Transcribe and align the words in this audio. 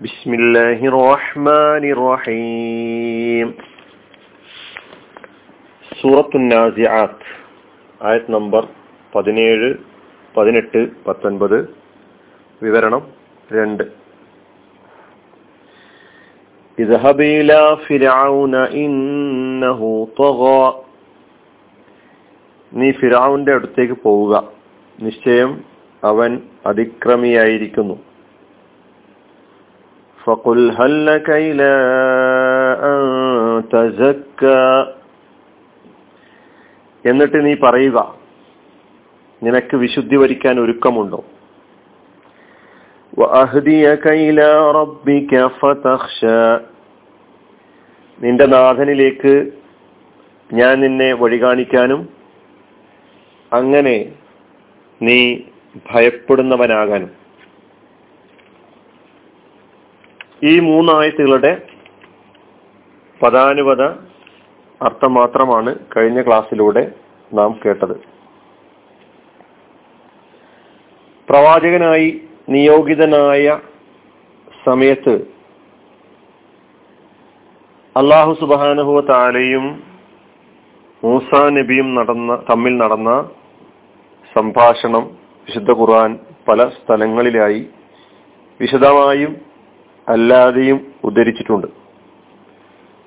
بسم 0.00 0.30
الله 0.34 0.78
الرحمن 0.84 1.84
الرحيم 1.86 3.48
സൂറത്തു 5.92 6.38
നാസിആത്ത് 6.44 7.26
ആയത് 8.00 8.28
നമ്പർ 8.30 8.62
പതിനേഴ് 9.12 9.68
പതിനെട്ട് 10.34 10.80
പത്തൊൻപത് 11.06 11.58
വിവരണം 12.62 13.02
രണ്ട് 13.48 13.84
اذهب 16.78 17.18
إلى 17.32 17.60
فرعون 17.86 18.54
إنه 18.76 19.80
طغى 20.16 20.62
നീ 22.72 22.88
ഫിറാവുന്റെ 22.92 23.52
അടുത്തേക്ക് 23.52 23.96
പോവുക 24.02 24.34
നിശ്ചയം 24.98 25.50
അവൻ 26.02 26.30
അതിക്രമിയായിരിക്കുന്നു 26.66 27.96
فقل 30.30 30.60
هل 30.72 30.92
لك 31.06 31.28
إلى 31.48 31.72
أن 32.82 32.98
تزكى 33.72 34.64
എന്നിട്ട് 37.04 37.38
നീ 37.46 37.52
പറയുക 37.64 37.98
നിനക്ക് 39.42 39.74
വിശുദ്ധി 39.76 40.16
വരിക്കാൻ 40.16 40.54
ഒരുക്കമുണ്ടോ 40.64 41.20
وأهديك 43.12 44.04
إلى 44.26 44.48
ربك 44.72 45.32
فتخشى 45.58 46.40
നിന്റെ 48.18 48.46
നാഥനിലേക്ക് 48.52 49.32
ഞാൻ 50.50 50.74
നിന്നെ 50.82 51.08
വഴി 51.14 51.38
കാണിക്കാനും 51.42 52.00
അങ്ങനെ 53.52 53.96
നീ 55.00 55.18
ഭയപ്പെടുന്നവനാകാനും 55.86 57.10
ഈ 60.41 60.59
മൂന്നായത്തുകളുടെ 60.59 61.51
പദാനുപത 63.21 63.83
അർത്ഥം 64.81 65.13
മാത്രമാണ് 65.13 65.75
കഴിഞ്ഞ 65.97 66.21
ക്ലാസ്സിലൂടെ 66.21 66.83
നാം 67.33 67.59
കേട്ടത്. 67.65 67.95
പ്രവാചകനായി 71.29 72.21
നിയോഗിതനായ 72.49 73.59
സമയത്ത് 74.65 75.13
അള്ളാഹു 77.95 78.33
സുബാനുഹുവ 78.39 78.99
താലയും 79.01 79.65
മൂസ 81.03 81.29
നബിയും 81.35 81.95
നടന്ന 81.95 82.35
തമ്മിൽ 82.49 82.77
നടന്ന 82.77 83.11
സംഭാഷണം 84.35 85.05
വിശുദ്ധ 85.47 85.71
ഖുർആൻ 85.71 86.19
പല 86.47 86.69
സ്ഥലങ്ങളിലായി 86.69 87.61
വിശദമായും 88.59 89.50
അല്ലാതെയും 90.11 90.79
ഉദ്ധരിച്ചിട്ടുണ്ട്. 91.03 91.67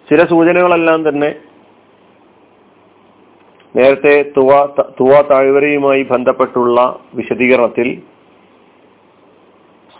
ചില 0.09 0.21
സൂചനകളെല്ലാം 0.25 1.01
തന്നെ 1.09 1.31
നേരത്തെ 3.75 4.15
തുവ 4.37 4.51
തുവ 4.99 5.13
താഴ്വരയുമായി 5.23 6.03
ബന്ധപ്പെട്ടുള്ള 6.03 6.81
വിശദീകരണത്തിൽ 7.15 7.89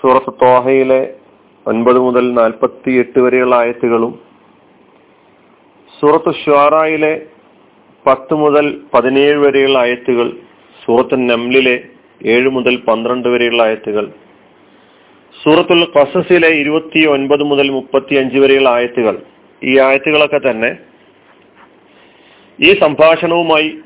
സൂറത്ത് 0.01 0.33
തോഹയിലെ 0.43 1.01
ഒൻപത് 1.67 1.99
മുതൽ 1.99 2.25
നാൽപ്പത്തി 2.33 2.93
എട്ട് 2.95 3.19
വരെയുള്ള 3.21 3.55
ആയത്തുകളും 3.57 4.13
സൂറത്ത് 5.93 6.33
ഷ്വാറായിലെ 6.35 7.15
പത്ത് 8.05 8.35
മുതൽ 8.35 8.67
പതിനേഴ് 8.95 9.39
വരെയുള്ള 9.39 9.79
ആയത്തുകൾ 9.79 10.29
സൂറത്ത് 10.83 11.17
നംലിലെ 11.31 11.77
ഏഴ് 12.27 12.49
മുതൽ 12.49 12.75
പന്ത്രണ്ട് 12.89 13.29
വരെയുള്ള 13.29 13.63
ആയത്തുകൾ 13.63 14.05
സൂറത്തുൽ 15.43 15.83
ഖസസിലെ 15.97 16.49
ഇരുപത്തി 16.49 17.07
ഒൻപത് 17.07 17.43
മുതൽ 17.43 17.71
മുപ്പത്തി 17.71 18.15
അഞ്ച് 18.15 18.39
വരെയുള്ള 18.39 18.69
ആയത്തുകൾ. 18.69 19.23
ഈ 19.63 19.79
ആയത്തുകളൊക്കെ 19.79 20.41
തന്നെ 20.51 20.77
ഈ 22.61 22.81
സംഭാഷണവുമായി 22.81 23.79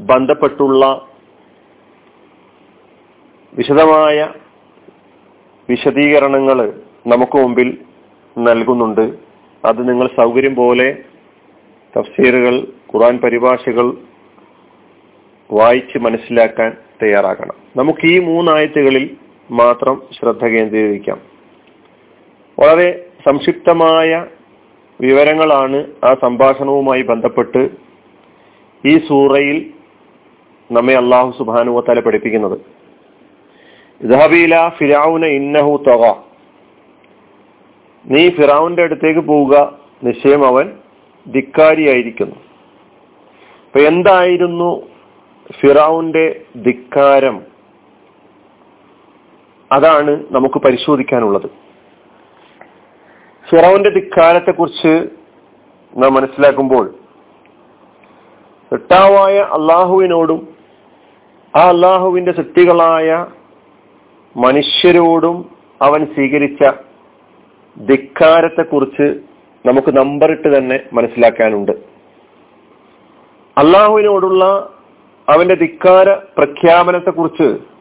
ബന്ധപ്പെട്ടുള്ള 0.00 1.06
വിശദമായ 3.58 4.28
വിശദീകരണങ്ങൾ 5.68 6.58
നമുക്ക് 7.06 7.36
മുമ്പിൽ 7.36 7.78
നൽകുന്നുണ്ട്. 8.38 9.04
അത് 9.64 9.88
നിങ്ങൾ 9.88 10.06
സൗകര്യം 10.16 10.54
പോലെ 10.54 10.88
തഫ്സീറുകൾ 11.96 12.54
ഖുറാൻ 12.94 13.18
പരിഭാഷകൾ 13.18 13.86
വായിച്ച് 15.50 15.98
മനസ്സിലാക്കാൻ 15.98 16.70
തയ്യാറാക്കണം 17.02 17.56
നമുക്ക് 17.76 18.06
ഈ 18.06 18.18
മൂന്നായത്തുകളിൽ 18.18 19.27
മാത്രം 19.50 20.02
ശ്രദ്ധ 20.18 20.44
കേന്ദ്രീകരിക്കാം. 20.44 21.20
വളരെ 22.58 23.06
സംക്ഷിപ്തമായ 23.26 24.26
വിവരങ്ങളാണ് 25.00 25.86
ആ 26.04 26.16
സംഭാഷണവുമായി 26.22 27.02
ബന്ധപ്പെട്ട് 27.02 27.70
ഈ 28.86 28.98
സൂറയിൽ 28.98 29.70
നമ്മെ 30.72 30.94
അള്ളാഹു 30.94 31.38
സുബാനുവത്താല 31.38 32.00
പഠിപ്പിക്കുന്നത്. 32.00 32.60
ഇന്നഹു 35.26 35.84
തൊക 35.88 36.14
നീ 38.06 38.28
ഫിറാവുന്റെ 38.28 38.82
അടുത്തേക്ക് 38.82 39.20
പോവുക 39.20 39.78
നിശ്ചയം 40.04 40.46
അവൻ 40.46 40.72
ധിക്കാരിയായിരിക്കുന്നു. 41.32 42.36
അപ്പൊ 43.66 43.80
എന്തായിരുന്നു 43.80 44.86
ഫിറാവുന്റെ 45.60 46.40
ധിക്കാരം? 46.56 47.47
അതാണ് 49.72 50.24
നമുക്ക് 50.30 50.58
പരിശോധിക്കാനുള്ളത്. 50.58 51.50
ഫിറോന്റെ 53.50 53.90
ധിക്കാരത്തെ 53.90 54.50
കുറിച്ച് 54.50 55.08
നാം 55.96 56.14
മനസ്സിലാക്കുമ്പോൾ 56.14 56.94
എട്ടാവായ 58.72 59.38
അള്ളാഹുവിനോടും 59.38 60.48
ആ 61.56 61.60
അള്ളാഹുവിന്റെ 61.60 62.32
സൃഷ്ടികളായ 62.32 63.26
മനുഷ്യരോടും 64.36 65.50
അവൻ 65.82 66.06
സ്വീകരിച്ച 66.14 66.70
ധിക്കാരത്തെ 67.80 68.62
കുറിച്ച് 68.62 69.20
നമുക്ക് 69.66 69.96
നമ്പറിട്ട് 69.96 70.58
തന്നെ 70.58 70.80
മനസ്സിലാക്കാനുണ്ട്. 70.92 71.72
അള്ളാഹുവിനോടുള്ള 73.58 74.44
അവന്റെ 75.28 75.54
ധിക്കാര 75.54 76.14
പ്രഖ്യാപനത്തെക്കുറിച്ച് 76.14 77.77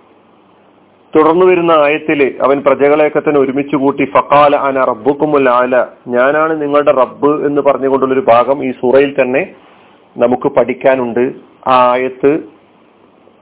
തുടർന്നു 1.16 1.46
വരുന്ന 1.46 1.72
ആയത്തിൽ 1.72 2.36
അവൻ 2.46 2.62
പ്രജകളെയൊക്കെ 2.62 3.20
തന്നെ 3.20 3.40
ഒരുമിച്ച് 3.40 3.76
കൂട്ടി 3.76 4.06
ഫക്കാല 4.06 4.56
അന 4.56 4.84
റബ്ബുക്കുമുൽ 4.84 5.50
ആല 5.50 5.86
ഞാനാണ് 6.08 6.62
നിങ്ങളുടെ 6.62 6.92
റബ്ബ് 6.92 7.46
എന്ന് 7.46 7.62
പറഞ്ഞുകൊണ്ടുള്ളൊരു 7.62 8.26
ഭാഗം 8.28 8.66
ഈ 8.66 8.72
സൂറയിൽ 8.72 9.16
തന്നെ 9.22 9.56
നമുക്ക് 10.18 10.48
പഠിക്കാനുണ്ട്. 10.48 11.32
ആ 11.68 11.92
ആയത്ത് 11.92 12.40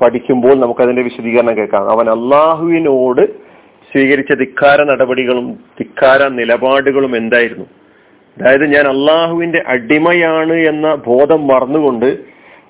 പഠിക്കുമ്പോൾ 0.01 0.55
നമുക്കതിന്റെ 0.55 1.01
വിശദീകരണം 1.01 1.57
കേൾക്കാം. 1.57 1.89
അവൻ 1.89 2.09
അള്ളാഹുവിനോട് 2.09 3.45
സ്വീകരിച്ച 3.91 4.33
ധിക്കാര 4.33 4.83
നടപടികളും 4.83 5.51
ധിക്കാര 5.51 6.27
നിലപാടുകളും 6.27 7.15
എന്തായിരുന്നു? 7.15 7.65
അതായത് 8.37 8.65
ഞാൻ 8.65 8.87
അള്ളാഹുവിന്റെ 8.87 9.63
അടിമയാണ് 9.67 10.53
എന്ന 10.53 10.95
ബോധം 10.95 11.47
മറന്നുകൊണ്ട് 11.47 12.17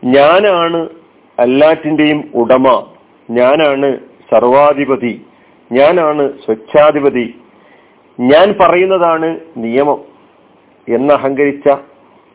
ഞാനാണ് 0.04 0.90
എല്ലാറ്റിന്റെയും 1.40 2.32
ഉടമ. 2.36 2.86
ഞാനാണ് 3.30 3.98
സർവാധിപതി. 4.36 5.22
ഞാനാണ് 5.72 6.30
സ്വച്ഛാധിപതി. 6.46 7.36
ഞാൻ 8.20 8.56
പറയുന്നതാണ് 8.62 9.40
നിയമം 9.58 10.02
എന്ന് 10.90 11.14
അഹങ്കരിച്ച 11.14 11.70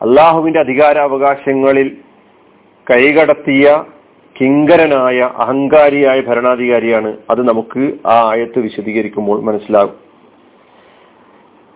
അള്ളാഹുവിന്റെ 0.01 0.59
അധികാരാവകാശങ്ങളിൽ 0.59 1.97
കൈകടത്തിയ 2.91 3.83
കിങ്കരനായ 4.41 5.19
അഹങ്കാരിയായ 5.19 6.21
ഭരണാധികാരിയാണ്. 6.21 7.17
അത് 7.29 7.47
നമുക്ക് 7.47 8.07
ആ 8.07 8.29
ആയത്ത് 8.31 8.59
വിശദീകരിക്കുമ്പോൾ 8.59 9.41
മനസ്സിലാകും. 9.41 9.93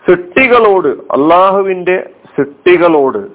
സൃഷ്ടികളോട് 0.07 0.87
അള്ളാഹുവിന്റെ 0.87 2.09
സൃഷ്ടികളോട് 2.37 3.27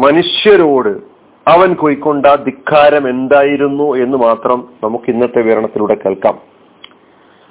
മനുഷ്യരോട് 0.00 1.13
അവൻ 1.47 1.69
കൊയ്ക്കൊണ്ട 1.73 2.25
ധിക്കാരം 2.45 3.03
എന്തായിരുന്നു 3.09 3.87
എന്ന് 4.03 4.17
മാത്രം 4.17 4.59
നമുക്ക് 4.83 5.07
ഇന്നത്തെ 5.13 5.41
വിവരണത്തിലൂടെ 5.41 5.95
കേൾക്കാം 6.03 6.35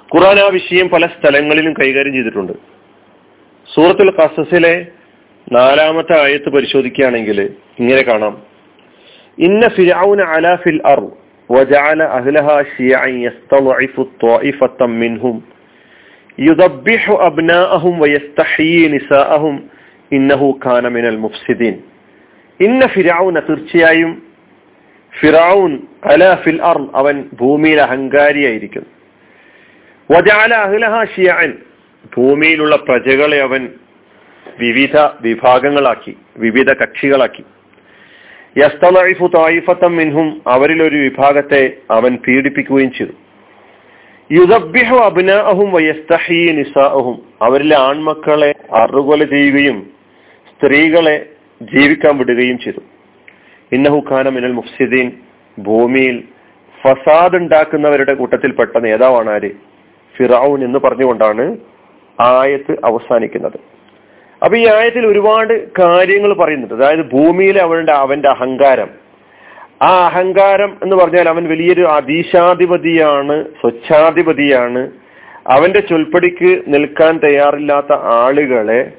ഖുറാൻ 0.09 0.37
ആ 0.39 0.47
വിഷയം 0.49 0.87
പല 0.89 1.05
സ്ഥലങ്ങളിലും 1.07 1.73
കൈകാര്യം 1.73 2.13
ചെയ്തിട്ടുണ്ട് 2.13 2.53
സൂറത്തുൽ 3.69 4.11
ഖസസിലെ 4.17 4.75
നാലാമത്തെ 5.47 6.15
ആയത്ത് 6.19 6.49
പരിശോധിക്കുകയാണെങ്കിൽ 6.49 7.39
ഇങ്ങനെ 7.79 8.01
കാണാം 8.01 8.35
ഇന്ന 9.37 9.65
ഫിർഔന 9.75 10.21
അലാ 10.33 10.53
ഫിൽ 10.63 10.81
അർ 10.85 11.01
وجعل 11.49 11.99
أهلها 12.17 12.63
شيعا 12.73 13.09
يستضعف 13.19 13.95
طائفة 14.21 14.79
منهم 14.97 15.35
يذبح 16.37 17.03
أبناءهم 17.21 18.01
ويستحيي 18.01 18.87
نساءهم 18.89 19.55
إنه 20.11 20.41
كان 20.59 20.93
من 20.93 21.05
المفسدين 21.05 21.75
ഇന്ന 22.60 22.86
ഫിരാവുന 22.86 23.40
തീർച്ചയായും 23.40 24.22
ഫിറൌൻ 25.20 25.78
അല 26.04 26.34
ഫിൽ 26.34 26.62
അർ 26.62 26.90
അവൻ 26.94 27.24
ഭൂമിയിൽ 27.40 27.80
അഹങ്കാരിയായിരിക്കുന്നു. 27.80 28.90
വജാല 30.10 30.54
അഹ്ലഹ 30.54 31.04
ഭൂമിയിലുള്ള 32.16 32.76
പ്രജകളെ 32.76 33.36
അവൻ 33.36 33.68
വിവിധ 34.60 34.96
വിഭാഗങ്ങളാക്കി 35.20 36.16
വിവിധ 36.36 36.72
കക്ഷികളാക്കി. 36.72 37.44
യസ്തലൈഫു 38.58 39.30
തായിഫത്തം 39.36 39.96
മിൻഹും 39.96 40.42
അവരിൽ 40.46 40.82
ഒരു 40.82 40.96
വിഭാഗത്തെ 40.96 41.76
അവൻ 41.90 42.16
പീഡിപ്പിക്കുകയും 42.16 42.92
ചെയ്തു. 42.92 43.12
യുദബ്യഹു 44.32 44.96
അഭിനാഹും 44.96 45.72
വയസ്തഹീ 45.72 46.52
നിസാഹും 46.52 47.22
അവരിലെ 47.42 47.76
ആൺമക്കളെ 47.76 48.54
അറുകൊല 48.72 49.24
ചെയ്യുകയും 49.24 49.90
സ്ത്രീകളെ 50.50 51.33
ജീവിക്കാൻ 51.72 52.18
വിടുകയും 52.18 52.58
ചെയ്തു. 52.58 52.80
ഇന്നഹു 53.72 54.04
ഖാന 54.10 54.28
മിനൽ 54.28 54.52
മുഫ്സിദ്ദീൻ 54.52 55.12
ഭൂമിയിൽ 55.58 56.24
ഫസാദ് 56.82 57.36
ഉണ്ടാക്കുന്നവരുടെ 57.36 58.14
കൂട്ടത്തിൽപ്പെട്ട 58.14 58.78
നേതാവാണ് 58.78 59.30
ആര്? 59.30 59.50
ഫിറാവുൻ 60.16 60.64
എന്ന് 60.64 60.78
പറഞ്ഞുകൊണ്ടാണ് 60.78 61.56
ആയത്ത് 62.20 62.72
അവസാനിക്കുന്നത്. 62.84 63.58
അപ്പൊ 64.44 64.56
ഈ 64.56 64.66
ആയത്തിൽ 64.68 65.06
ഒരുപാട് 65.06 65.68
കാര്യങ്ങൾ 65.80 66.34
പറയുന്നുണ്ട്. 66.34 66.84
അതായത് 66.84 67.10
ഭൂമിയിലെ 67.12 67.62
അവന്റെ 67.62 67.92
അവന്റെ 67.92 68.28
അഹങ്കാരം. 68.28 68.90
ആ 69.82 70.06
അഹങ്കാരം 70.06 70.76
എന്ന് 70.82 70.96
പറഞ്ഞാൽ 70.96 71.28
അവൻ 71.28 71.48
വലിയൊരു 71.48 71.82
അതീശാധിപതിയാണ് 71.82 73.44
സ്വച്ഛാധിപതിയാണ്. 73.44 74.90
അവന്റെ 75.46 75.80
ചൊൽപ്പടിക്ക് 75.80 76.62
നിൽക്കാൻ 76.66 77.18
തയ്യാറില്ലാത്ത 77.18 77.92
ആളുകളെ 77.92 78.92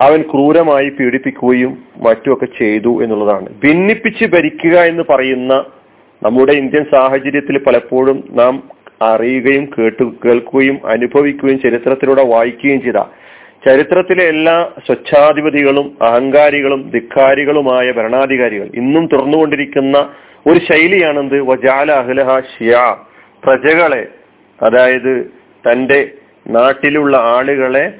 അവൻ 0.00 0.22
ക്രൂരമായി 0.22 0.88
പീഡിപ്പിക്കുകയും 0.88 1.84
മറ്റുമൊക്കെ 1.96 2.44
ചെയ്തു 2.44 3.02
എന്നുള്ളതാണ്. 3.02 3.48
ഭിന്നിപ്പിച്ച് 3.48 4.24
ഭരിക്കുക 4.24 4.80
എന്ന് 4.80 5.02
പറയുന്ന 5.10 5.64
നമ്മുടെ 6.22 6.52
ഇന്ത്യൻ 6.52 6.84
സാഹചര്യത്തിൽ 6.84 7.58
പലപ്പോഴും 7.58 8.24
നാം 8.30 8.62
അറിയുകയും 9.02 9.70
കേട്ട് 9.78 10.04
കേൾക്കുകയും 10.24 10.86
അനുഭവിക്കുകയും 10.86 11.60
ചരിത്രത്തിലൂടെ 11.60 12.24
വായിക്കുകയും 12.24 12.82
ചെയ്ത. 12.82 12.96
ചരിത്രത്തിലെ 13.68 14.24
എല്ലാ 14.24 14.70
സ്വച്ഛാധിപതികളും 14.86 15.96
അഹങ്കാരികളും 16.02 16.90
ധിക്കാരികളുമായ 16.94 17.92
ഭരണാധികാരികൾ 17.92 18.70
ഇന്നും 18.74 19.06
തുറന്നുകൊണ്ടിരിക്കുന്ന 19.06 20.08
ഒരു 20.46 20.58
ശൈലിയാണെന്ത്? 20.72 21.40
വജാല 21.40 21.92
അഹ്ലഹ 21.92 22.40
ഷിയ. 22.40 22.96
പ്രജകളെ 23.44 24.06
അതായത് 24.62 25.26
തന്റെ 25.72 26.08
നാട്ടിലുള്ള 26.48 27.16
ആളുകളെ 27.16 27.92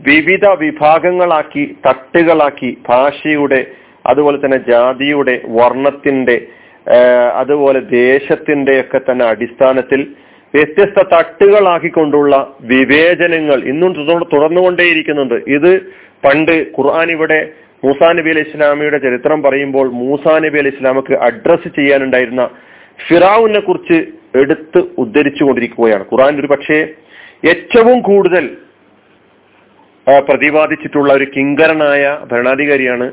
വിവിധ 0.00 0.46
വിഭാഗങ്ങളാക്കി 0.60 1.76
തട്ടുകളാക്കി 1.86 2.76
ഭാഷയുടെ 2.88 3.60
അതുപോലെ 4.04 4.38
തന്നെ 4.38 4.58
ജാതിയുടെ 4.58 5.42
വർണത്തിന്റെ 5.48 6.36
അതുപോലെ 7.34 7.80
ദേശത്തിന്റെ 7.80 8.80
ഒക്കെ 8.80 8.98
തന്നെ 8.98 9.24
അടിസ്ഥാനത്തിൽ 9.24 10.00
വ്യത്യസ്ത 10.54 11.00
തട്ടുകളാക്കിക്കൊണ്ടുള്ള 11.12 12.34
വിവേചനങ്ങൾ 12.60 13.58
ഇന്നും 13.64 13.94
തുടർന്നുകൊണ്ടേയിരിക്കുന്നുണ്ട്. 14.32 15.34
ഇത് 15.46 15.72
പണ്ട് 16.24 16.66
ഖുർആൻ 16.76 17.10
ഇവിടെ 17.10 17.40
മൂസാ 17.82 18.12
നബി 18.12 18.30
അലി 18.30 18.40
ഇസ്ലാമിയുടെ 18.40 18.98
ചരിത്രം 18.98 19.42
പറയുമ്പോൾ 19.42 19.88
മൂസാ 19.92 20.38
നബി 20.38 20.58
അലി 20.58 20.68
ഇസ്ലാമക്ക് 20.68 21.14
അഡ്രസ് 21.14 21.68
ചെയ്യാനുണ്ടായിരുന്ന 21.68 22.44
ഫിറാവുനെ 23.00 23.60
കുറിച്ച് 23.60 23.98
എടുത്ത് 24.34 24.80
ഉദ്ധരിച്ചു 24.98 25.44
കൊണ്ടിരിക്കുകയാണ് 25.44 26.04
ഖുർആൻ 26.04 26.40
ഒരു 26.40 26.46
പക്ഷേ 26.46 26.78
ഏറ്റവും 27.44 28.00
കൂടുതൽ 28.00 28.44
പ്രതിപാദിച്ചിട്ടുള്ള 30.10 31.12
ഒരു 31.12 31.26
കിങ്കരനായ 31.36 32.18
ഭരണാധികാരിയാണ് 32.32 33.12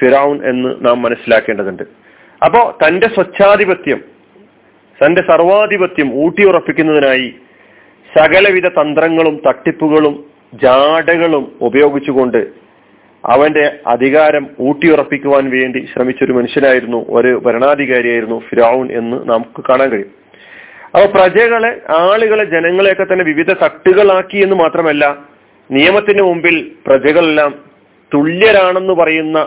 ഫിറൌൺ 0.00 0.40
എന്ന് 0.44 0.74
നാം 0.80 1.02
മനസ്സിലാക്കേണ്ടതുണ്ട്. 1.02 1.82
അപ്പോ 2.44 2.78
തന്റെ 2.86 3.06
സ്വച്ഛാധിപത്യം 3.06 4.00
തന്റെ 5.04 5.22
സർവാധിപത്യം 5.30 6.14
ഊട്ടിയുറപ്പിക്കുന്നതിനായി 6.14 7.34
സകലവിധ 8.18 8.68
തന്ത്രങ്ങളും 8.68 9.42
തട്ടിപ്പുകളും 9.48 10.24
ജാടകളും 10.54 11.52
ഉപയോഗിച്ചുകൊണ്ട് 11.60 12.46
അവന്റെ 13.24 13.72
അധികാരം 13.86 14.50
ഊട്ടിയുറപ്പിക്കുവാൻ 14.60 15.50
വേണ്ടി 15.50 15.88
ശ്രമിച്ചൊരു 15.94 16.32
മനുഷ്യനായിരുന്നു 16.32 17.06
ഒരു 17.08 17.42
ഭരണാധികാരിയായിരുന്നു 17.46 18.42
ഫിറൌൻ 18.48 18.92
എന്ന് 18.92 19.16
നമുക്ക് 19.16 19.64
കാണാൻ 19.68 19.90
കഴിയും. 19.90 20.10
അപ്പൊ 20.94 21.18
പ്രജകളെ 21.18 21.80
ആളുകളെ 21.98 22.44
ജനങ്ങളെയൊക്കെ 22.44 23.04
തന്നെ 23.04 23.24
വിവിധ 23.24 23.52
തട്ടുകളാക്കി 23.52 24.36
എന്ന് 24.36 24.56
മാത്രമല്ല 24.56 25.31
നിയമത്തിന് 25.70 26.22
മുമ്പിൽ 26.22 26.56
പ്രജകളെല്ലാം 26.86 27.52
തുല്യരാണെന്ന് 28.14 28.92
പറയുന്ന 28.92 29.38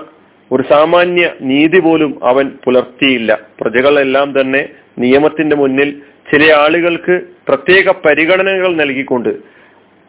ഒരു 0.52 0.64
സാമാന്യ 0.70 1.26
നീതി 1.42 1.80
പോലും 1.80 2.12
അവൻ 2.26 2.52
പുലർത്തിയില്ല. 2.64 3.32
പ്രജകളെല്ലാം 3.62 4.42
തന്നെ 4.42 4.70
നിയമത്തിന്റെ 5.00 5.56
മുന്നിൽ 5.56 6.02
ചില 6.32 6.44
ആളുകൾക്ക് 6.54 7.16
പ്രത്യേക 7.48 7.94
പരിഗണനകൾ 8.06 8.76
നൽകിക്കൊണ്ട് 8.76 9.30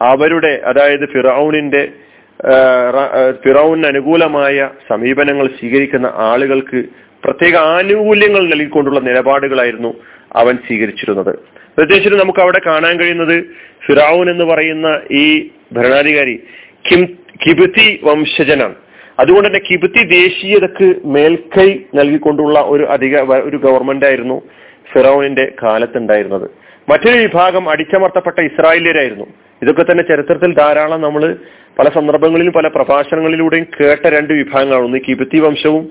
അവരുടെ 0.01 0.61
അതായത് 0.65 1.05
ഫിറൌനിന്റെ 1.09 1.83
ഫിറൌന് 3.43 3.85
അനുകൂലമായ 3.85 4.69
സമീപനങ്ങൾ 4.89 5.47
സ്വീകരിക്കുന്ന 5.59 6.07
ആളുകൾക്ക് 6.15 6.79
പ്രത്യേക 7.23 7.55
ആനുകൂല്യങ്ങൾ 7.55 8.43
നൽകിക്കൊണ്ടുള്ള 8.49 8.99
നിലപാടുകളായിരുന്നു 8.99 9.91
അവൻ 10.35 10.55
സ്വീകരിച്ചിരുന്നത്. 10.67 11.33
പ്രത്യേകിച്ച് 11.77 12.19
നമുക്ക് 12.19 12.39
അവിടെ 12.39 12.59
കാണാൻ 12.65 12.99
കഴിയുന്നത് 12.99 13.43
ഫിറാവൂൻ 13.87 14.29
എന്ന് 14.29 14.45
പറയുന്ന 14.45 15.01
ഈ 15.11 15.49
ഭരണാധികാരി. 15.71 16.39
കിം 16.91 17.05
കിബിത്തി 17.45 17.99
വംശജനാണ്. 18.03 18.75
അതുകൊണ്ട് 19.19 19.47
തന്നെ 19.47 19.59
കിബിത്തി 19.71 20.03
ദേശീയതക്ക് 20.03 20.93
മേൽക്കൈ 21.05 21.79
നൽകിക്കൊണ്ടുള്ള 21.95 22.59
ഒരു 22.59 22.83
അധിക 22.83 23.19
ഒരു 23.19 23.57
ഗവൺമെന്റ് 23.57 24.05
ആയിരുന്നു 24.05 24.41
ഫിറോവിന്റെ 24.93 25.51
കാലത്തുണ്ടായിരുന്നത്. 25.63 26.49
മറ്റൊരു 26.89 27.17
വിഭാഗം 27.17 27.69
അടിച്ചമർത്തപ്പെട്ട 27.69 28.39
ഇസ്രായേലിയരായിരുന്നു. 28.39 29.25
ഇതൊക്കെ 29.61 29.83
തന്നെ 29.83 30.03
ചരിത്രത്തിൽ 30.03 30.53
ധാരാളം 30.53 31.01
നമ്മൾ 31.01 31.35
പല 31.79 31.89
സന്ദർഭങ്ങളിലും 31.89 32.53
പല 32.53 32.67
പ്രഭാഷണങ്ങളിലൂടെയും 32.67 33.65
കേട്ട 33.75 34.07
രണ്ട് 34.07 34.33
വിഭാഗങ്ങളാണ്. 34.33 34.85
ഒന്ന് 34.85 34.99
കിബത്തി 35.07 35.39
വംശവും 35.39 35.83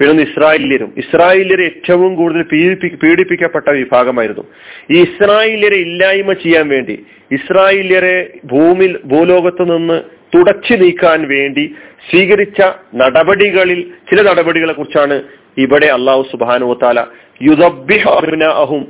പിന്നെ 0.00 0.22
ഇസ്രായേലിയരും. 0.22 0.90
ഇസ്രായേലിയർ 0.96 1.60
ഏറ്റവും 1.62 2.14
കൂടുതൽ 2.14 2.42
പീഡിപ്പി 2.42 2.88
പീഡിപ്പിക്കപ്പെട്ട 3.02 3.68
വിഭാഗമായിരുന്നു. 3.70 4.44
ഈ 4.90 4.96
ഇസ്രായേലിയരെ 5.02 5.76
ഇല്ലായ്മ 5.76 6.32
ചെയ്യാൻ 6.32 6.68
വേണ്ടി 6.68 6.96
ഇസ്രായേലിയരെ 7.32 8.16
ഭൂമിൽ 8.44 8.98
ഭൂലോകത്ത് 9.04 9.64
നിന്ന് 9.72 9.98
തുടച്ചു 10.34 10.74
നീക്കാൻ 10.74 11.20
വേണ്ടി 11.28 11.64
സ്വീകരിച്ച 12.10 12.60
നടപടികളിൽ 12.94 13.80
ചില 14.10 14.18
നടപടികളെ 14.22 14.72
കുറിച്ചാണ് 14.72 15.16
ഇവിടെ 15.58 15.86
അള്ളാഹു 15.86 16.22
സുബാനുവത്താല 16.32 17.00
യുദബിഹും 17.42 18.82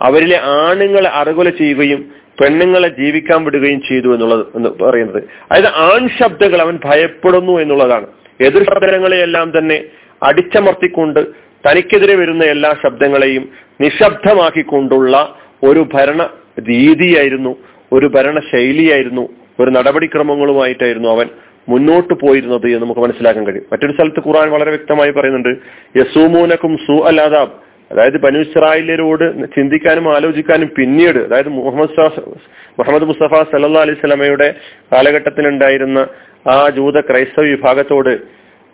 അവരിലെ 0.00 0.38
ആണുങ്ങളെ 0.62 1.10
അറുകൊല 1.10 1.48
ചെയ്യുകയും 1.50 2.00
പെണ്ണുങ്ങളെ 2.40 2.88
ജീവിക്കാൻ 2.88 3.44
വിടുകയും 3.44 3.80
ചെയ്തു 3.80 4.14
എന്നുള്ളത് 4.14 4.46
എന്ന് 4.54 4.84
പറയുന്നത്. 4.84 5.22
അതായത് 5.52 5.66
ആൺ 5.66 6.08
ശബ്ദങ്ങൾ 6.08 6.60
അവൻ 6.60 6.78
ഭയപ്പെടുന്നു 6.84 7.60
എന്നുള്ളതാണ്. 7.60 8.06
എതിർ 8.40 8.62
ശബ്ദങ്ങളെയെല്ലാം 8.62 9.52
തന്നെ 9.58 9.84
അടിച്ചമർത്തിക്കൊണ്ട് 10.22 11.20
തനിക്കെതിരെ 11.66 12.16
വരുന്ന 12.16 12.44
എല്ലാ 12.44 12.74
ശബ്ദങ്ങളെയും 12.86 13.48
നിശബ്ദമാക്കിക്കൊണ്ടുള്ള 13.80 15.36
ഒരു 15.62 15.86
ഭരണ 15.94 16.30
രീതിയായിരുന്നു 16.60 17.56
ഒരു 17.92 18.06
ഭരണ 18.06 18.40
ശൈലിയായിരുന്നു 18.52 19.28
ഒരു 19.60 19.70
നടപടിക്രമങ്ങളുമായിട്ടായിരുന്നു 19.70 21.08
അവൻ 21.08 21.26
മുന്നോട്ട് 21.68 22.14
പോയിരുന്നത് 22.14 22.66
എന്ന് 22.66 22.80
നമുക്ക് 22.80 23.00
മനസ്സിലാക്കാൻ 23.00 23.46
കഴിയും. 23.46 23.64
മറ്റൊരു 23.72 23.92
സ്ഥലത്ത് 23.92 24.28
ഖുർആൻ 24.28 24.50
വളരെ 24.50 24.70
വ്യക്തമായി 24.70 25.10
പറയുന്നുണ്ട് 25.10 25.48
യസൂമൂനക്കും 25.98 26.76
സു 26.76 27.02
അതായത് 27.90 28.18
ബനു 28.24 28.38
ഇസ്രായേലിയരോട് 28.38 29.24
ചിന്തിക്കാനും 29.54 30.06
ആലോചിക്കാനും 30.16 30.68
പിന്നീട് 30.78 31.20
അതായത് 31.26 31.50
മുഹമ്മദ് 31.58 32.08
മുഹമ്മദ് 32.78 33.08
മുസ്തഫ 33.10 33.40
സല്ലാ 33.52 33.82
അലൈഹി 33.84 34.00
സ്വലമയുടെ 34.00 34.48
കാലഘട്ടത്തിലുണ്ടായിരുന്ന 34.92 36.00
ആ 36.48 36.58
ജൂത 36.76 37.00
ക്രൈസ്തവ 37.00 37.44
വിഭാഗത്തോട് 37.46 38.12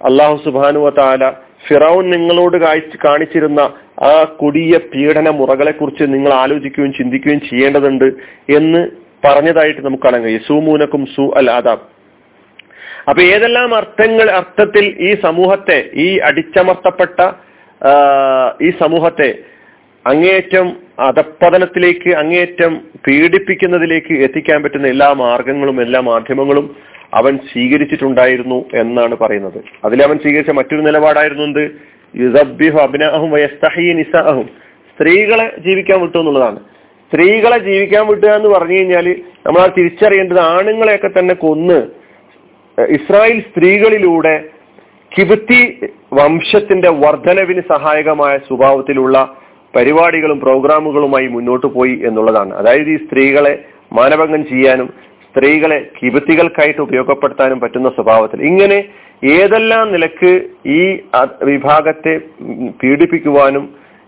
അള്ളാഹു 0.01 0.37
സുബാനുവ 0.45 0.89
താല 0.91 1.25
ഫിറൌൻ 1.67 2.05
നിങ്ങളോട് 2.11 2.57
കാണിച്ചിരുന്ന 3.05 3.61
ആ 4.05 4.13
കൊടിയ 4.41 4.77
പീഡന 4.93 5.29
മുറകളെ 5.31 5.73
കുറിച്ച് 5.73 6.05
നിങ്ങൾ 6.15 6.33
ആലോചിക്കുകയും 6.35 6.93
ചിന്തിക്കുകയും 6.93 7.41
ചെയ്യേണ്ടതുണ്ട് 7.41 8.09
എന്ന് 8.57 8.83
പറഞ്ഞതായിട്ട് 9.25 9.81
നമുക്ക് 9.81 10.03
കാണാൻ 10.03 10.23
കഴിയും. 10.23 10.43
സൂമൂനക്കും 10.49 11.03
സു 11.07 11.25
അൽ 11.37 11.49
ആദാബ് 11.51 11.85
അപ്പൊ 13.09 13.21
ഏതെല്ലാം 13.33 13.71
അർത്ഥങ്ങൾ 13.75 14.27
അർത്ഥത്തിൽ 14.31 14.85
ഈ 15.01 15.11
സമൂഹത്തെ 15.23 15.79
ഈ 15.97 16.09
അടിച്ചമർത്തപ്പെട്ട 16.19 17.19
ഈ 18.63 18.71
സമൂഹത്തെ 18.83 19.39
അങ്ങേയറ്റം 20.07 20.67
അധപ്പതനത്തിലേക്ക് 20.99 22.11
അങ്ങേയറ്റം 22.11 22.73
പീഡിപ്പിക്കുന്നതിലേക്ക് 23.07 24.15
എത്തിക്കാൻ 24.15 24.63
പറ്റുന്ന 24.63 24.87
എല്ലാ 24.87 25.13
മാർഗങ്ങളും 25.13 25.83
എല്ലാ 25.83 26.01
മാധ്യമങ്ങളും 26.01 26.77
അവൻ 27.15 27.39
സ്വീകരിച്ചിട്ടുണ്ടായിരുന്നു 27.53 28.65
എന്നാണ് 28.75 29.15
പറയുന്നത്. 29.15 29.59
അതിൽ 29.85 30.03
അവൻ 30.03 30.17
സ്വീകരിച്ച 30.19 30.51
മറ്റൊരു 30.51 30.83
നിലപാടായിരുന്നു 30.83 31.45
എന്ത്? 31.45 31.65
യുസബിഹു 32.15 32.79
അഭിനാഹും 32.79 33.31
വയസ്തഹി 33.31 33.93
നിസാഹും 33.93 34.47
സ്ത്രീകളെ 34.91 35.57
ജീവിക്കാൻ 35.67 36.01
വിട്ടു 36.01 36.19
എന്നുള്ളതാണ്. 36.19 36.61
സ്ത്രീകളെ 37.13 37.59
ജീവിക്കാൻ 37.59 38.07
വിട്ടുക 38.07 38.29
എന്ന് 38.29 38.49
പറഞ്ഞു 38.49 38.77
കഴിഞ്ഞാൽ 38.77 39.07
നമ്മൾ 39.47 39.61
ആ 39.61 39.67
തിരിച്ചറിയേണ്ടത് 39.79 40.41
ആണുങ്ങളെയൊക്കെ 40.41 41.11
തന്നെ 41.19 41.35
കൊന്ന് 41.35 41.79
ഇസ്രായേൽ 42.79 43.41
സ്ത്രീകളിലൂടെ 43.41 44.45
കിബത്തി 45.19 45.61
വംശത്തിന്റെ 46.19 46.91
വർധനവിന് 47.05 47.63
സഹായകമായ 47.75 48.35
സ്വഭാവത്തിലുള്ള 48.49 49.17
പരിപാടികളും 49.75 50.39
പ്രോഗ്രാമുകളുമായി 50.45 51.29
മുന്നോട്ട് 51.35 51.69
പോയി 51.77 51.95
എന്നുള്ളതാണ്. 52.09 52.53
അതായത് 52.61 52.91
ഈ 52.95 52.99
സ്ത്രീകളെ 53.05 53.55
മാനഭംഗം 53.93 54.43
ചെയ്യാനും 54.51 54.89
സ്ത്രീകളെ 55.27 55.79
കിബത്തികൾക്കായിട്ട് 55.97 56.81
ഉപയോഗപ്പെടുത്താനും 56.81 57.59
പറ്റുന്ന 57.63 57.89
സ്വഭാവത്തിൽ. 57.97 58.41
ഇങ്ങനെ 58.51 58.79
ഏതെല്ലാം 59.37 59.87
നിലയ്ക്ക് 59.95 60.33
ഈ 60.79 60.83
വിഭാഗത്തെ 61.51 62.15
പീഡിപ്പിക്കുവാനും 62.83 63.65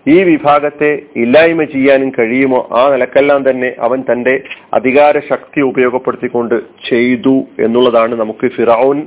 ഈ 0.06 0.16
വിഭാഗത്തെ 0.24 0.90
ഇല്ലായ്മ 1.22 1.62
ചെയ്യാനും 1.74 2.10
കഴിയുമോ 2.18 2.60
ആ 2.78 2.82
നിലക്കെല്ലാം 2.92 3.40
തന്നെ 3.48 3.70
അവൻ 3.86 4.00
തന്റെ 4.10 4.34
അധികാര 4.74 5.18
ശക്തി 5.30 5.60
ഉപയോഗപ്പെടുത്തിക്കൊണ്ട് 5.70 6.56
ചെയ്തു 6.90 7.36
എന്നുള്ളതാണ് 7.66 8.14
നമുക്ക് 8.22 8.48
ഫിറൌൻ 8.56 8.98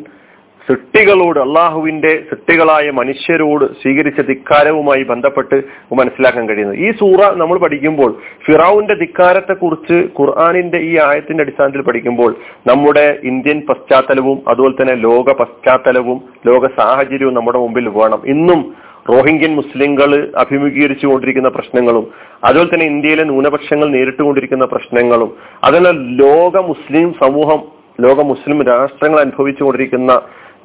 സൃഷ്ടികളോട് 0.69 1.39
അള്ളാഹുവിന്റെ 1.39 2.09
സൃഷ്ടികളായ 2.29 2.89
മനുഷ്യരോട് 2.89 3.65
സ്വീകരിച്ച 3.65 4.21
ധിക്കാരവുമായി 4.21 5.03
ബന്ധപ്പെട്ട് 5.03 5.57
മനസ്സിലാക്കാൻ 5.93 6.49
കഴിയുന്നത്. 6.49 6.77
ഈ 6.77 6.91
സൂറ 6.91 7.21
നമ്മൾ 7.35 7.57
പഠിക്കുമ്പോൾ 7.59 8.11
ഫിറാവുന്റെ 8.45 8.93
ധിക്കാരത്തെ 8.93 9.53
കുറിച്ച് 9.53 9.97
ഖുർആാനിന്റെ 10.19 10.77
ഈ 10.77 10.97
ആയത്തിന്റെ 10.97 11.43
അടിസ്ഥാനത്തിൽ 11.43 11.81
പഠിക്കുമ്പോൾ 11.81 12.35
നമ്മുടെ 12.67 13.19
ഇന്ത്യൻ 13.23 13.61
പശ്ചാത്തലവും 13.69 14.41
അതുപോലെ 14.47 14.75
തന്നെ 14.81 14.95
ലോക 14.95 15.33
പശ്ചാത്തലവും 15.33 16.21
ലോക 16.47 16.63
സാഹചര്യവും 16.79 17.33
നമ്മുടെ 17.33 17.57
മുമ്പിൽ 17.57 17.89
വേണം. 17.89 18.21
ഇന്നും 18.25 18.61
റോഹിംഗ്യൻ 19.09 19.55
മുസ്ലിങ്ങൾ 19.55 20.29
അഭിമുഖീകരിച്ചു 20.37 21.07
കൊണ്ടിരിക്കുന്ന 21.07 21.49
പ്രശ്നങ്ങളും 21.49 22.11
അതുപോലെ 22.43 22.69
തന്നെ 22.69 22.85
ഇന്ത്യയിലെ 22.85 23.23
ന്യൂനപക്ഷങ്ങൾ 23.23 23.87
നേരിട്ടുകൊണ്ടിരിക്കുന്ന 23.89 24.65
പ്രശ്നങ്ങളും 24.65 25.31
അതുപോലെ 25.63 25.91
ലോക 26.23 26.57
മുസ്ലിം 26.57 27.15
സമൂഹം 27.23 27.61
ലോക 28.01 28.19
മുസ്ലിം 28.23 28.61
രാഷ്ട്രങ്ങൾ 28.63 29.19
അനുഭവിച്ചുകൊണ്ടിരിക്കുന്ന 29.19 30.11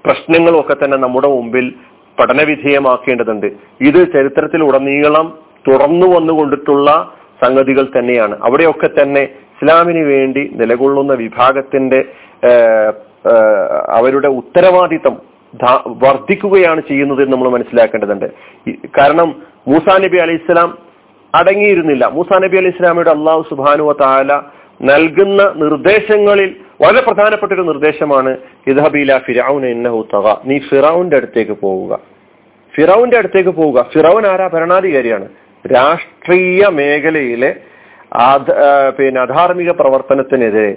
പ്രശ്നങ്ങളും 0.04 0.60
ഒക്കെ 0.60 0.74
തന്നെ 0.74 0.96
നമ്മുടെ 0.98 1.28
മുമ്പിൽ 1.28 1.66
പഠനവിധേയമാക്കേണ്ടതുണ്ട്. 2.18 3.46
ഇത് 3.88 4.00
ചരിത്രത്തിൽ 4.14 4.60
ഉടനീളം 4.64 5.26
തുറന്നു 5.68 6.06
വന്നുകൊണ്ടിട്ടുള്ള 6.14 6.90
സംഗതികൾ 7.42 7.84
തന്നെയാണ്. 7.96 8.34
അവിടെയൊക്കെ 8.44 8.88
തന്നെ 8.88 9.22
ഇസ്ലാമിന് 9.54 10.02
വേണ്ടി 10.12 10.42
നിലകൊള്ളുന്ന 10.60 11.12
വിഭാഗത്തിന്റെ 11.22 12.00
അവരുടെ 13.98 14.28
ഉത്തരവാദിത്തം 14.40 15.14
വർദ്ധിക്കുകയാണ് 16.04 16.80
ചെയ്യുന്നത് 16.88 17.20
എന്ന് 17.22 17.34
നമ്മൾ 17.34 17.48
മനസ്സിലാക്കേണ്ടതുണ്ട്. 17.48 18.26
കാരണം 18.98 19.28
മൂസാ 19.68 19.94
നബി 20.04 20.18
അലൈഹി 20.24 20.40
ഇസ്ലാം 20.42 20.70
അടങ്ങിയിരുന്നില്ല. 21.34 22.04
മൂസാ 22.16 22.36
നബി 22.44 22.56
അലൈഹി 22.60 22.74
ഇസ്ലാമിയുടെ 22.76 23.10
അള്ളാഹു 23.10 23.42
സുബാനുവ 23.50 23.92
താല 24.02 24.32
നൽകുന്ന 24.82 25.52
നിർദ്ദേശങ്ങളിൽ 25.56 26.56
വളരെ 26.82 27.00
പ്രധാനപ്പെട്ട 27.00 27.52
ഒരു 27.52 27.62
നിർദ്ദേശമാണ് 27.62 28.36
ഇദ്ഹബീല 28.66 29.18
ഫിറൌൻ 29.18 29.66
ഇന്നഹു 29.66 30.08
തക 30.14 30.34
നീ 30.44 30.58
ഫിറൌന്റെ 30.58 31.16
അടുത്തേക്ക് 31.16 31.52
പോവുക. 31.52 31.98
ഫിറൌന്റെ 32.76 33.18
അടുത്തേക്ക് 33.18 33.50
പോവുക. 33.50 33.90
ഫിറൌൻ 33.94 34.26
ആരാ? 34.26 34.48
ഭരണാധികാരിയാണ്. 34.48 35.28
രാഷ്ട്രീയ 35.74 36.68
മേഖലയിലെ 36.68 37.56
പിന്നെ 38.98 39.20
അധാർമിക 39.20 39.70
പ്രവർത്തനത്തിനെതിരെ 39.70 40.76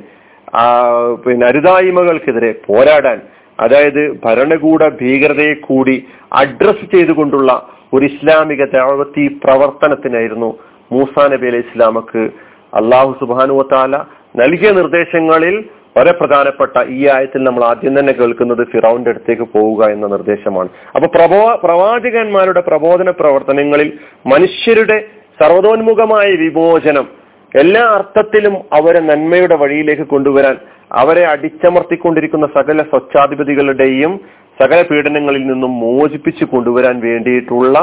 പിന്നെ 1.15 1.47
അരുതായ്മകൾക്കെതിരെ 1.47 2.55
പോരാടാൻ 2.67 3.21
അതായത് 3.59 4.19
ഭരണകൂട 4.25 4.89
ഭീകരതയെ 5.01 5.53
കൂടി 5.53 6.07
അഡ്രസ് 6.33 6.95
ചെയ്തുകൊണ്ടുള്ള 6.95 7.67
ഒരു 7.93 8.05
ഇസ്ലാമിക 8.05 8.65
ദാവത്തി 8.65 9.39
പ്രവർത്തനത്തിനായിരുന്നു 9.43 10.59
മൂസാ 10.91 11.27
നബി 11.27 11.47
അലൈഹി 11.47 11.63
ഇസ്ലാമക്ക് 11.67 12.29
അള്ളാഹു 12.73 13.11
സുബാനുവത്താല 13.19 13.95
നൽകിയ 14.37 14.71
നിർദ്ദേശങ്ങളിൽ 14.71 15.55
വളരെ 15.97 16.11
പ്രധാനപ്പെട്ട 16.11 16.77
ഈ 16.89 17.07
ആയത്തിൽ 17.07 17.43
നമ്മൾ 17.43 17.63
ആദ്യം 17.65 17.99
തന്നെ 17.99 18.13
കേൾക്കുന്നത് 18.13 18.63
ഫിറൌന്റെ 18.63 19.09
അടുത്തേക്ക് 19.09 19.45
പോവുക 19.53 19.83
എന്ന 19.85 20.07
നിർദ്ദേശമാണ്. 20.07 20.69
അപ്പൊ 20.95 21.07
പ്രബോ 21.07 21.39
പ്രവാചകന്മാരുടെ 21.63 22.61
പ്രബോധന 22.61 23.09
പ്രവർത്തനങ്ങളിൽ 23.09 23.89
മനുഷ്യരുടെ 24.27 24.97
സർവതോന്മുഖമായ 25.41 26.27
വിമോചനം 26.35 27.07
എല്ലാ 27.51 27.83
അർത്ഥത്തിലും 27.89 28.55
അവരെ 28.73 28.99
നന്മയുടെ 28.99 29.55
വഴിയിലേക്ക് 29.55 30.01
കൊണ്ടുവരാൻ 30.01 30.57
അവരെ 30.91 31.23
അടിച്ചമർത്തിക്കൊണ്ടിരിക്കുന്ന 31.25 32.47
സകല 32.47 32.83
സ്വച്ഛാധിപതികളുടെയും 32.83 34.13
സകല 34.61 34.81
പീഡനങ്ങളിൽ 34.81 35.47
നിന്നും 35.47 35.71
മോചിപ്പിച്ചു 35.79 36.45
കൊണ്ടുവരാൻ 36.45 36.99
വേണ്ടിയിട്ടുള്ള 36.99 37.77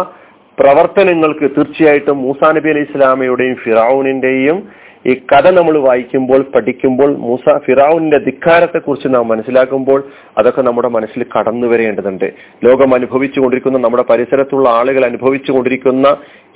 പ്രവർത്തനങ്ങൾക്ക് 0.61 1.51
തീർച്ചയായിട്ടും 1.51 2.19
മൂസാ 2.19 2.53
നബി 2.53 2.69
അലൈഹി 2.69 2.87
ഇസ്ലാമയുടെയും 2.91 3.55
ഫിറാവുനിന്റെയും 3.55 4.69
ഈ 5.07 5.15
കഥ 5.15 5.51
നമ്മൾ 5.51 5.79
വായിക്കുമ്പോൾ 5.79 6.43
പഠിക്കുമ്പോൾ 6.55 7.17
മൂസ 7.17 7.57
ഫിറാവുനിന്റെ 7.57 8.19
ധിക്കാരത്തെ 8.19 8.79
കുറിച്ച് 8.79 9.09
നാം 9.15 9.29
മനസ്സിലാക്കുമ്പോൾ 9.29 10.05
അതൊക്കെ 10.39 10.63
നമ്മുടെ 10.63 10.89
മനസ്സിൽ 10.89 11.27
കടന്നു 11.35 11.67
വരേണ്ടതുണ്ട്. 11.67 12.33
ലോകം 12.65 12.95
അനുഭവിച്ചു 12.95 13.41
കൊണ്ടിരിക്കുന്ന 13.41 13.79
നമ്മുടെ 13.79 14.05
പരിസരത്തുള്ള 14.11 14.69
ആളുകൾ 14.69 15.05
അനുഭവിച്ചു 15.05 15.53
കൊണ്ടിരിക്കുന്ന 15.53 16.07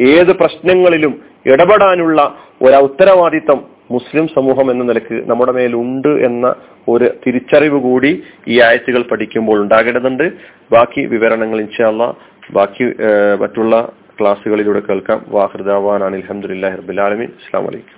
ഏത് 0.01 0.33
പ്രശ്നങ്ങളിലും 0.37 1.21
ഇടപെടാനുള്ള 1.47 2.35
ഒരു 2.63 2.77
ഉത്തരവാദിത്തം 2.77 3.79
മുസ്ലിം 3.91 4.29
സമൂഹം 4.29 4.71
എന്ന 4.71 4.85
നിലയ്ക്ക് 4.85 5.31
നമ്മുടെ 5.31 5.53
മേലുണ്ട് 5.53 6.09
എന്ന 6.09 6.55
ഒരു 6.89 7.11
തിരിച്ചറിവ് 7.27 7.79
കൂടി 7.83 8.23
ഈ 8.49 8.61
ആയത്തുകൾ 8.61 9.03
പഠിക്കുമ്പോൾ 9.03 9.63
ഉണ്ടാകേണ്ടതുണ്ട്. 9.63 10.33
ബാക്കി 10.73 11.07
വിവരണങ്ങൾ 11.07 11.61
ഇൻഷാല്ല 11.61 12.05
ബാക്കി 12.51 12.85
മറ്റുള്ള 13.41 13.75
ക്ലാസ്സുകളിലൂടെ 14.21 14.81
കേൾക്കാം. 14.81 15.25
വാഹൃദാവാൻ 15.29 16.05
അലഹമുല്ലാ 16.05 16.75
റബുലാലമി 16.75 17.25
അസ്സാം 17.25 17.65
വലൈക്കും 17.67 17.98